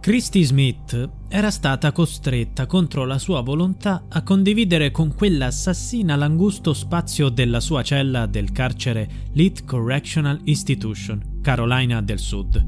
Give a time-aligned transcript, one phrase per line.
[0.00, 7.28] Christy Smith era stata costretta contro la sua volontà a condividere con quell'assassina l'angusto spazio
[7.28, 12.66] della sua cella del carcere Leith Correctional Institution, Carolina del Sud.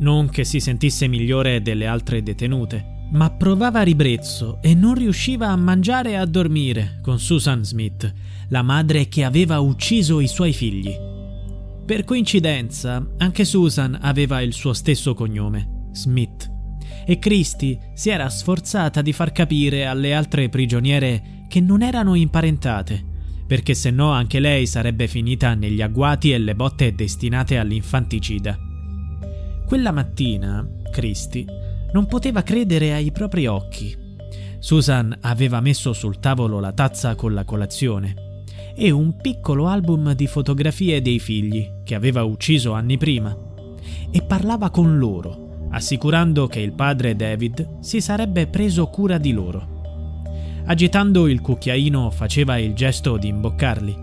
[0.00, 5.56] Non che si sentisse migliore delle altre detenute, ma provava ribrezzo e non riusciva a
[5.56, 8.12] mangiare e a dormire con Susan Smith,
[8.50, 10.94] la madre che aveva ucciso i suoi figli.
[11.86, 16.50] Per coincidenza, anche Susan aveva il suo stesso cognome, Smith.
[17.04, 23.04] E Christie si era sforzata di far capire alle altre prigioniere che non erano imparentate,
[23.46, 28.58] perché se no anche lei sarebbe finita negli agguati e le botte destinate all'infanticida.
[29.66, 31.44] Quella mattina, Christie
[31.92, 33.96] non poteva credere ai propri occhi.
[34.58, 40.26] Susan aveva messo sul tavolo la tazza con la colazione e un piccolo album di
[40.26, 43.36] fotografie dei figli che aveva ucciso anni prima
[44.10, 45.41] e parlava con loro
[45.72, 49.80] assicurando che il padre David si sarebbe preso cura di loro.
[50.66, 53.96] Agitando il cucchiaino faceva il gesto di imboccarli,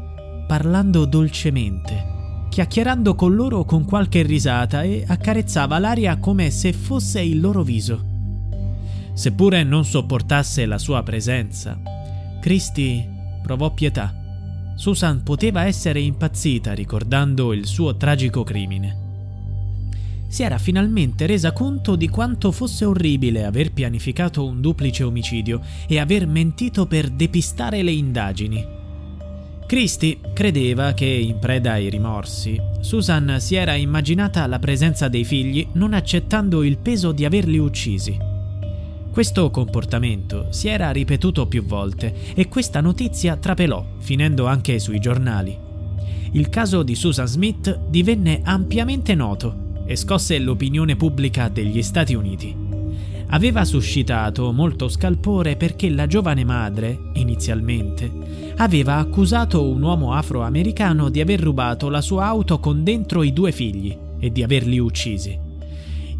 [0.47, 7.39] parlando dolcemente, chiacchierando con loro con qualche risata e accarezzava l'aria come se fosse il
[7.39, 8.07] loro viso.
[9.13, 11.79] Seppure non sopportasse la sua presenza,
[12.41, 13.07] Christy
[13.43, 14.13] provò pietà.
[14.75, 19.07] Susan poteva essere impazzita ricordando il suo tragico crimine
[20.29, 25.99] si era finalmente resa conto di quanto fosse orribile aver pianificato un duplice omicidio e
[25.99, 28.77] aver mentito per depistare le indagini.
[29.65, 35.67] Christie credeva che, in preda ai rimorsi, Susan si era immaginata la presenza dei figli
[35.73, 38.17] non accettando il peso di averli uccisi.
[39.11, 45.57] Questo comportamento si era ripetuto più volte e questa notizia trapelò, finendo anche sui giornali.
[46.33, 52.55] Il caso di Susan Smith divenne ampiamente noto e scosse l'opinione pubblica degli Stati Uniti.
[53.29, 61.21] Aveva suscitato molto scalpore perché la giovane madre, inizialmente, aveva accusato un uomo afroamericano di
[61.21, 65.35] aver rubato la sua auto con dentro i due figli e di averli uccisi.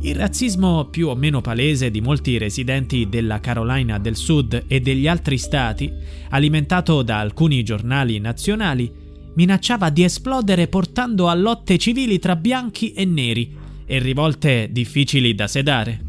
[0.01, 5.07] Il razzismo più o meno palese di molti residenti della Carolina del Sud e degli
[5.07, 5.93] altri stati,
[6.29, 8.91] alimentato da alcuni giornali nazionali,
[9.35, 13.57] minacciava di esplodere portando a lotte civili tra bianchi e neri,
[13.91, 15.99] e rivolte difficili da sedare.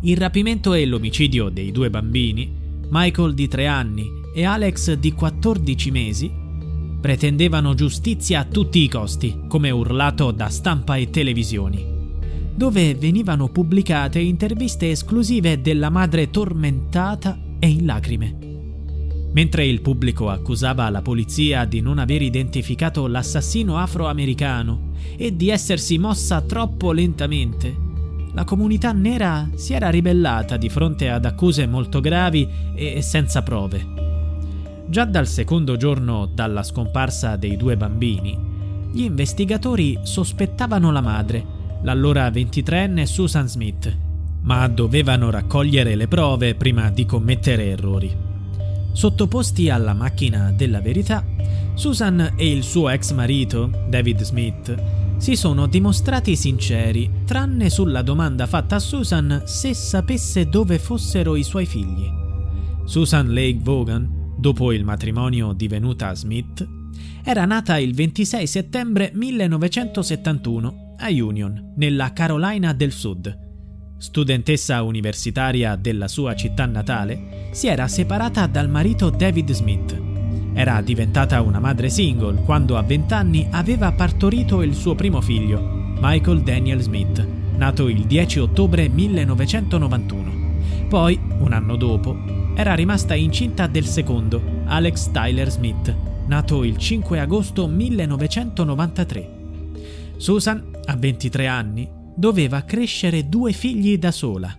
[0.00, 2.50] Il rapimento e l'omicidio dei due bambini,
[2.88, 6.32] Michael di 3 anni e Alex di 14 mesi,
[6.98, 11.84] pretendevano giustizia a tutti i costi, come urlato da stampa e televisioni,
[12.54, 18.55] dove venivano pubblicate interviste esclusive della madre tormentata e in lacrime.
[19.36, 25.98] Mentre il pubblico accusava la polizia di non aver identificato l'assassino afroamericano e di essersi
[25.98, 27.76] mossa troppo lentamente,
[28.32, 33.86] la comunità nera si era ribellata di fronte ad accuse molto gravi e senza prove.
[34.86, 38.38] Già dal secondo giorno dalla scomparsa dei due bambini,
[38.90, 41.44] gli investigatori sospettavano la madre,
[41.82, 43.94] l'allora 23enne Susan Smith,
[44.44, 48.25] ma dovevano raccogliere le prove prima di commettere errori.
[48.96, 51.22] Sottoposti alla macchina della verità,
[51.74, 54.74] Susan e il suo ex marito, David Smith,
[55.18, 61.42] si sono dimostrati sinceri, tranne sulla domanda fatta a Susan se sapesse dove fossero i
[61.42, 62.08] suoi figli.
[62.86, 66.66] Susan Lake Vaughan, dopo il matrimonio divenuta Smith,
[67.22, 73.44] era nata il 26 settembre 1971 a Union, nella Carolina del Sud
[73.98, 80.00] studentessa universitaria della sua città natale, si era separata dal marito David Smith.
[80.52, 85.60] Era diventata una madre single quando a 20 anni aveva partorito il suo primo figlio,
[86.00, 87.26] Michael Daniel Smith,
[87.56, 90.44] nato il 10 ottobre 1991.
[90.88, 92.16] Poi, un anno dopo,
[92.54, 95.94] era rimasta incinta del secondo, Alex Tyler Smith,
[96.26, 99.30] nato il 5 agosto 1993.
[100.16, 104.56] Susan, a 23 anni, doveva crescere due figli da sola.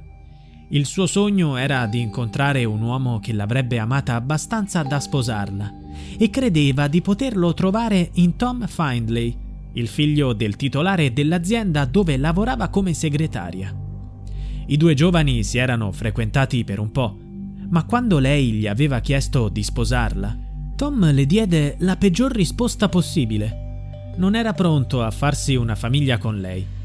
[0.69, 5.73] Il suo sogno era di incontrare un uomo che l'avrebbe amata abbastanza da sposarla
[6.17, 9.35] e credeva di poterlo trovare in Tom Findlay,
[9.73, 13.73] il figlio del titolare dell'azienda dove lavorava come segretaria.
[14.67, 17.17] I due giovani si erano frequentati per un po',
[17.69, 20.37] ma quando lei gli aveva chiesto di sposarla,
[20.75, 24.13] Tom le diede la peggior risposta possibile.
[24.17, 26.75] Non era pronto a farsi una famiglia con lei.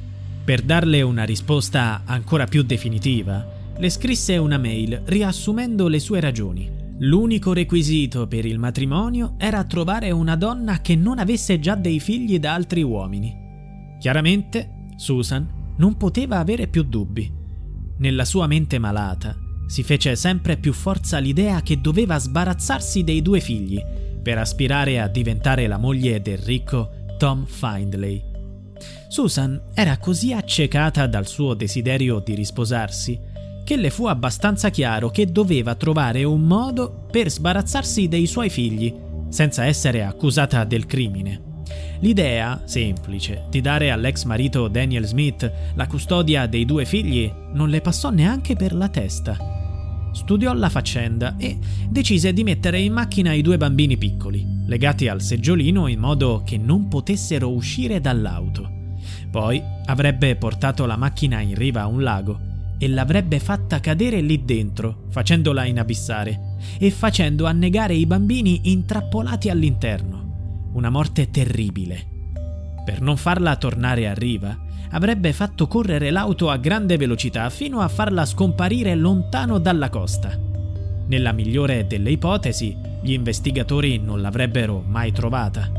[0.44, 3.46] Per darle una risposta ancora più definitiva,
[3.76, 6.68] le scrisse una mail riassumendo le sue ragioni.
[6.98, 12.40] L'unico requisito per il matrimonio era trovare una donna che non avesse già dei figli
[12.40, 13.32] da altri uomini.
[14.00, 17.32] Chiaramente, Susan non poteva avere più dubbi.
[17.98, 19.36] Nella sua mente malata,
[19.66, 23.80] si fece sempre più forza l'idea che doveva sbarazzarsi dei due figli
[24.20, 28.31] per aspirare a diventare la moglie del ricco Tom Findlay.
[29.12, 33.20] Susan era così accecata dal suo desiderio di risposarsi
[33.62, 38.90] che le fu abbastanza chiaro che doveva trovare un modo per sbarazzarsi dei suoi figli
[39.28, 41.60] senza essere accusata del crimine.
[42.00, 47.82] L'idea, semplice, di dare all'ex marito Daniel Smith la custodia dei due figli non le
[47.82, 49.36] passò neanche per la testa
[50.14, 55.22] studiò la faccenda e decise di mettere in macchina i due bambini piccoli, legati al
[55.22, 58.80] seggiolino in modo che non potessero uscire dall'auto.
[59.32, 62.38] Poi avrebbe portato la macchina in riva a un lago
[62.76, 70.70] e l'avrebbe fatta cadere lì dentro, facendola inabissare e facendo annegare i bambini intrappolati all'interno.
[70.74, 72.06] Una morte terribile.
[72.84, 74.54] Per non farla tornare a riva,
[74.90, 80.38] avrebbe fatto correre l'auto a grande velocità fino a farla scomparire lontano dalla costa.
[81.06, 85.70] Nella migliore delle ipotesi, gli investigatori non l'avrebbero mai trovata.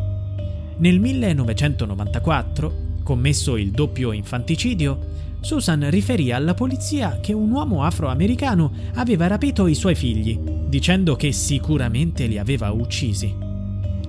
[0.78, 5.12] Nel 1994, commesso il doppio infanticidio,
[5.42, 11.34] Susan riferì alla polizia che un uomo afroamericano aveva rapito i suoi figli, dicendo che
[11.34, 13.36] sicuramente li aveva uccisi.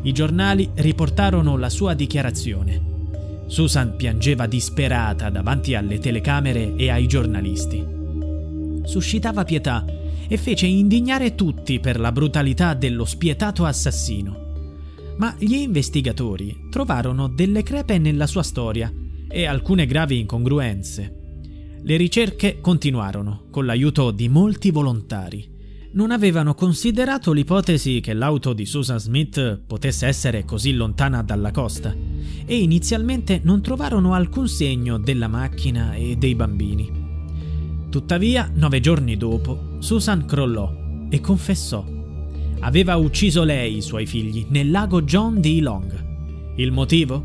[0.02, 2.92] I giornali riportarono la sua dichiarazione.
[3.46, 7.84] Susan piangeva disperata davanti alle telecamere e ai giornalisti.
[8.84, 9.84] Suscitava pietà
[10.28, 14.43] e fece indignare tutti per la brutalità dello spietato assassino.
[15.16, 18.92] Ma gli investigatori trovarono delle crepe nella sua storia
[19.28, 21.20] e alcune gravi incongruenze.
[21.82, 25.52] Le ricerche continuarono con l'aiuto di molti volontari
[25.94, 31.94] non avevano considerato l'ipotesi che l'auto di Susan Smith potesse essere così lontana dalla costa
[32.44, 37.02] e inizialmente non trovarono alcun segno della macchina e dei bambini.
[37.90, 41.93] Tuttavia, nove giorni dopo, Susan crollò e confessò.
[42.64, 45.58] Aveva ucciso lei i suoi figli nel lago John D.
[45.60, 46.54] Long.
[46.56, 47.22] Il motivo?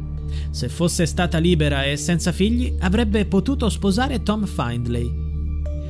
[0.51, 5.27] Se fosse stata libera e senza figli, avrebbe potuto sposare Tom Findlay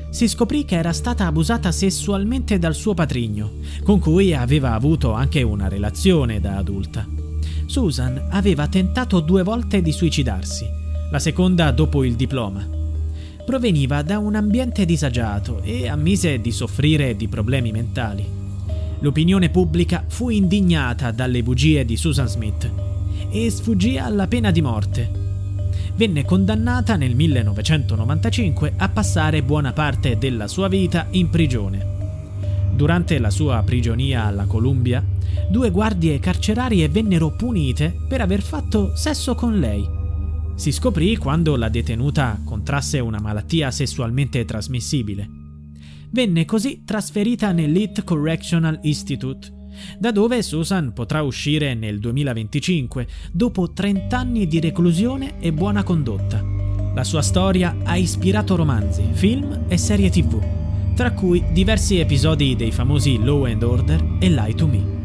[0.10, 5.44] si scoprì che era stata abusata sessualmente dal suo patrigno, con cui aveva avuto anche
[5.44, 7.08] una relazione da adulta.
[7.68, 10.66] Susan aveva tentato due volte di suicidarsi,
[11.12, 12.68] la seconda dopo il diploma.
[13.46, 18.39] Proveniva da un ambiente disagiato e ammise di soffrire di problemi mentali.
[19.00, 22.70] L'opinione pubblica fu indignata dalle bugie di Susan Smith
[23.32, 25.20] e sfuggì alla pena di morte
[26.00, 31.98] venne condannata nel 1995 a passare buona parte della sua vita in prigione.
[32.74, 35.04] Durante la sua prigionia alla Columbia,
[35.50, 39.86] due guardie carcerarie vennero punite per aver fatto sesso con lei.
[40.56, 45.39] Si scoprì quando la detenuta contrasse una malattia sessualmente trasmissibile.
[46.12, 49.54] Venne così trasferita nell'Elite Correctional Institute,
[50.00, 56.44] da dove Susan potrà uscire nel 2025, dopo 30 anni di reclusione e buona condotta.
[56.96, 60.42] La sua storia ha ispirato romanzi, film e serie tv,
[60.96, 64.98] tra cui diversi episodi dei famosi Law and Order e Lie to Me.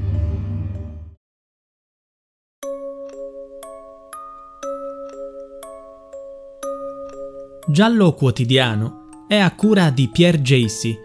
[7.66, 10.96] Giallo Quotidiano è a cura di Pierre Jacy.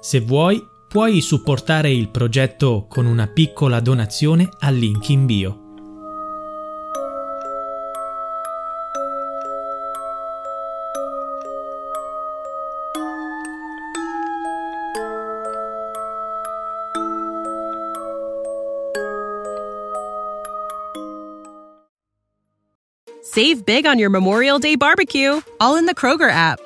[0.00, 5.60] Se vuoi puoi supportare il progetto con una piccola donazione al link in bio.
[23.22, 26.65] Save big on your Memorial Day barbecue, all in the Kroger app.